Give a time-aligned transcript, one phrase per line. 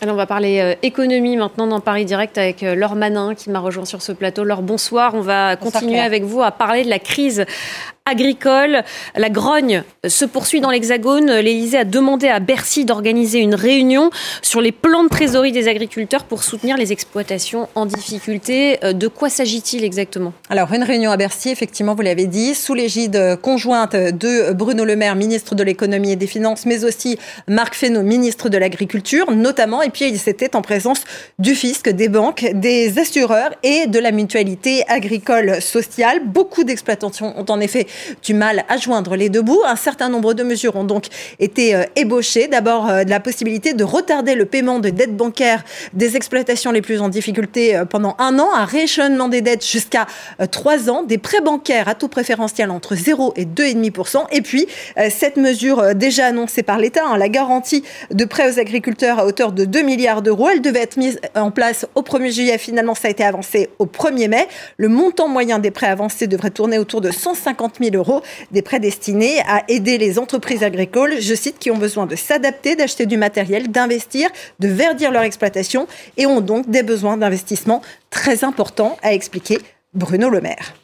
[0.00, 3.50] Alors on va parler euh, économie maintenant dans Paris Direct avec euh, Laure Manin qui
[3.50, 4.44] m'a rejoint sur ce plateau.
[4.44, 5.14] Laure, bonsoir.
[5.14, 7.44] On va continuer avec vous à parler de la crise
[8.08, 8.82] agricole.
[9.16, 11.30] La grogne se poursuit dans l'Hexagone.
[11.30, 14.10] L'Élysée a demandé à Bercy d'organiser une réunion
[14.42, 18.78] sur les plans de trésorerie des agriculteurs pour soutenir les exploitations en difficulté.
[18.84, 20.32] Euh, de quoi s'agit-il exactement?
[20.50, 24.96] Alors, une réunion à Bercy, effectivement, vous l'avez dit, sous l'égide conjointe de Bruno Le
[24.96, 29.82] Maire, ministre de l'économie et des finances, mais aussi Marc Fesneau, ministre de l'Agriculture, notamment.
[29.82, 31.02] Et puis, c'était en présence
[31.38, 36.20] du fisc, des banques, des assureurs et de la mutualité agricole sociale.
[36.24, 37.86] Beaucoup d'exploitations ont en effet
[38.22, 39.62] du mal à joindre les deux bouts.
[39.66, 41.06] Un certain nombre de mesures ont donc
[41.38, 42.48] été euh, ébauchées.
[42.48, 47.00] D'abord, euh, la possibilité de retarder le paiement de dettes bancaires des exploitations les plus
[47.00, 50.06] en difficulté euh, pendant un an, un rééchelonnement des dettes jusqu'à
[50.50, 54.26] trois ans, des prêts bancaires à taux préférentiel entre 0 et 2,5%.
[54.32, 54.66] Et puis,
[55.10, 59.52] cette mesure déjà annoncée par l'État, hein, la garantie de prêts aux agriculteurs à hauteur
[59.52, 62.58] de 2 milliards d'euros, elle devait être mise en place au 1er juillet.
[62.58, 64.48] Finalement, ça a été avancé au 1er mai.
[64.76, 69.40] Le montant moyen des prêts avancés devrait tourner autour de 150 000 des prêts destinés
[69.46, 73.68] à aider les entreprises agricoles, je cite, qui ont besoin de s'adapter, d'acheter du matériel,
[73.68, 75.86] d'investir, de verdir leur exploitation
[76.16, 79.58] et ont donc des besoins d'investissement très importants, a expliqué
[79.94, 80.74] Bruno Le Maire.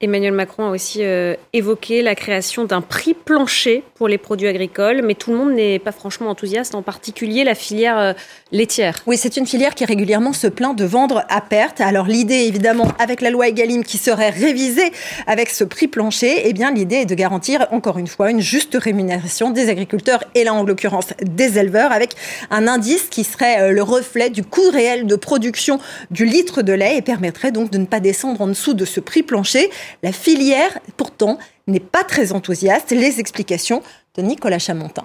[0.00, 5.02] Emmanuel Macron a aussi euh, évoqué la création d'un prix plancher pour les produits agricoles,
[5.02, 8.12] mais tout le monde n'est pas franchement enthousiaste, en particulier la filière euh,
[8.52, 9.02] laitière.
[9.08, 11.80] Oui, c'est une filière qui régulièrement se plaint de vendre à perte.
[11.80, 14.92] Alors l'idée, évidemment, avec la loi Egalim qui serait révisée
[15.26, 18.78] avec ce prix plancher, eh bien l'idée est de garantir, encore une fois, une juste
[18.80, 22.14] rémunération des agriculteurs et là, en l'occurrence, des éleveurs, avec
[22.52, 25.80] un indice qui serait euh, le reflet du coût réel de production
[26.12, 29.00] du litre de lait et permettrait donc de ne pas descendre en dessous de ce
[29.00, 29.68] prix plancher.
[30.02, 32.90] La filière, pourtant, n'est pas très enthousiaste.
[32.90, 33.82] Les explications
[34.16, 35.04] de Nicolas Chamontin.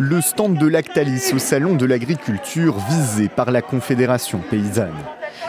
[0.00, 4.94] Le stand de Lactalis au salon de l'agriculture visé par la Confédération paysanne.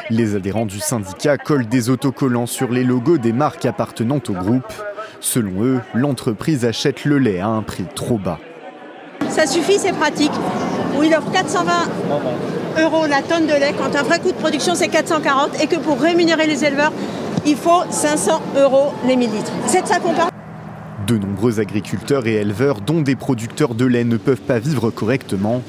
[0.10, 4.74] Les adhérents du syndicat collent des autocollants sur les logos des marques appartenant au groupe.
[5.20, 8.40] Selon eux, l'entreprise achète le lait à un prix trop bas.
[9.30, 10.32] Ça suffit, c'est pratique.
[10.98, 12.59] Où il offre 420
[13.10, 16.00] la tonne de lait quand un vrai coût de production c'est 440 et que pour
[16.00, 16.94] rémunérer les éleveurs,
[17.46, 19.52] il faut 500 euros les millilitres.
[19.68, 20.30] C'est de ça qu'on parle.
[21.08, 25.62] De nombreux agriculteurs et éleveurs, dont des producteurs de lait, ne peuvent pas vivre correctement.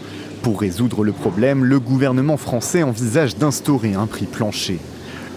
[0.43, 4.79] Pour résoudre le problème, le gouvernement français envisage d'instaurer un prix plancher.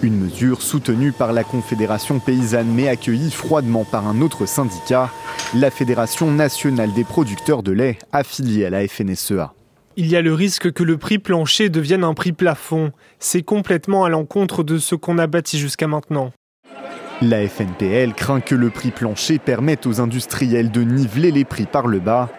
[0.01, 5.09] Une mesure soutenue par la Confédération paysanne mais accueillie froidement par un autre syndicat,
[5.55, 9.53] la Fédération nationale des producteurs de lait, affiliée à la FNSEA.
[9.95, 12.91] Il y a le risque que le prix plancher devienne un prix plafond.
[13.19, 16.31] C'est complètement à l'encontre de ce qu'on a bâti jusqu'à maintenant.
[17.21, 21.85] La FNPL craint que le prix plancher permette aux industriels de niveler les prix par
[21.85, 22.29] le bas.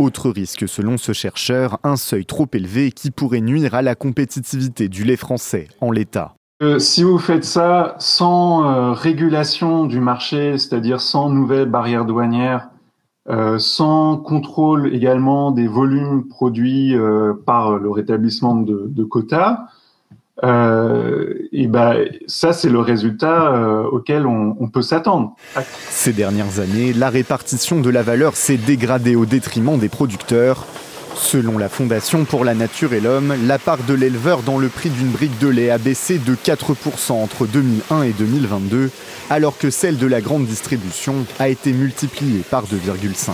[0.00, 4.88] Autre risque selon ce chercheur, un seuil trop élevé qui pourrait nuire à la compétitivité
[4.88, 6.34] du lait français en l'état.
[6.62, 12.70] Euh, si vous faites ça sans euh, régulation du marché, c'est-à-dire sans nouvelles barrières douanières,
[13.28, 19.60] euh, sans contrôle également des volumes produits euh, par le rétablissement de, de quotas,
[20.42, 25.36] euh, et ben ça c'est le résultat euh, auquel on, on peut s'attendre.
[25.88, 30.66] Ces dernières années, la répartition de la valeur s'est dégradée au détriment des producteurs.
[31.16, 34.90] Selon la Fondation pour la Nature et l'Homme, la part de l'éleveur dans le prix
[34.90, 38.90] d'une brique de lait a baissé de 4% entre 2001 et 2022,
[39.30, 43.32] alors que celle de la grande distribution a été multipliée par 2,5.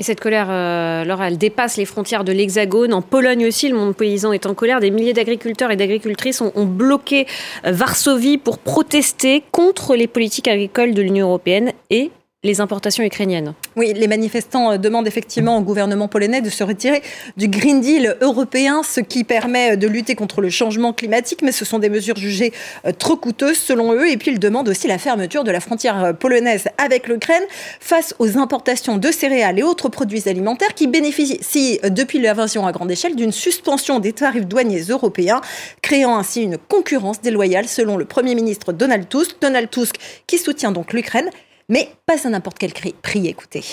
[0.00, 2.94] Et cette colère, euh, Laura, elle dépasse les frontières de l'Hexagone.
[2.94, 4.80] En Pologne aussi, le monde paysan est en colère.
[4.80, 7.26] Des milliers d'agriculteurs et d'agricultrices ont, bloqué
[7.66, 12.10] euh, Varsovie pour protester contre les politiques agricoles de l'Union européenne et
[12.42, 13.52] les importations ukrainiennes.
[13.76, 17.02] Oui, les manifestants euh, demandent effectivement au gouvernement polonais de se retirer
[17.36, 21.52] du Green Deal européen, ce qui permet euh, de lutter contre le changement climatique, mais
[21.52, 22.54] ce sont des mesures jugées
[22.86, 24.08] euh, trop coûteuses selon eux.
[24.08, 27.42] Et puis ils demandent aussi la fermeture de la frontière polonaise avec l'Ukraine
[27.78, 32.90] face aux importations de céréales et autres produits alimentaires qui bénéficient depuis l'invasion à grande
[32.90, 35.42] échelle d'une suspension des tarifs douaniers européens,
[35.82, 39.36] créant ainsi une concurrence déloyale selon le Premier ministre Donald Tusk.
[39.42, 39.96] Donald Tusk
[40.26, 41.30] qui soutient donc l'Ukraine
[41.70, 43.26] mais pas à n'importe quel prix.
[43.26, 43.64] Écoutez.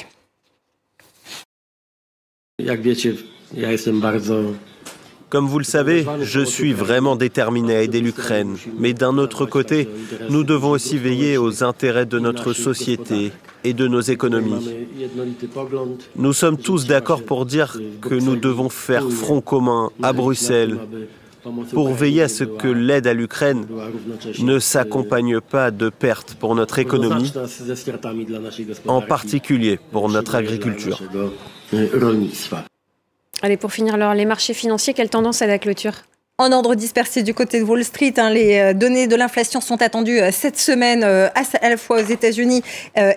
[5.29, 8.55] Comme vous le savez, je suis vraiment déterminé à aider l'Ukraine.
[8.77, 9.89] Mais d'un autre côté,
[10.29, 13.33] nous devons aussi veiller aux intérêts de notre société
[13.65, 14.87] et de nos économies.
[16.15, 20.77] Nous sommes tous d'accord pour dire que nous devons faire front commun à Bruxelles
[21.73, 23.65] pour veiller à ce que l'aide à l'Ukraine
[24.39, 27.31] ne s'accompagne pas de pertes pour notre économie,
[28.87, 31.01] en particulier pour notre agriculture.
[33.41, 35.93] Allez, pour finir, alors, les marchés financiers, quelle tendance à la clôture?
[36.39, 39.81] En ordre dispersé du côté de Wall Street, hein, les euh, données de l'inflation sont
[39.81, 42.61] attendues euh, cette semaine euh, à la fois aux États-Unis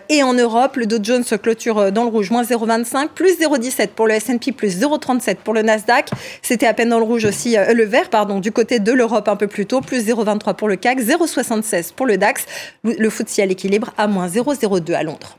[0.09, 0.77] et en Europe.
[0.77, 4.81] Le Dow Jones clôture dans le rouge, moins 0,25, plus 0,17 pour le S&P, plus
[4.81, 6.09] 0,37 pour le Nasdaq.
[6.41, 9.37] C'était à peine dans le rouge aussi, le vert, pardon, du côté de l'Europe un
[9.37, 12.47] peu plus tôt, plus 0,23 pour le CAC, 0,76 pour le DAX.
[12.85, 15.39] Le FTSE à l'équilibre à moins 0,02 à Londres.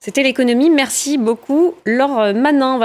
[0.00, 0.70] C'était l'économie.
[0.70, 2.78] Merci beaucoup, Laure Manin.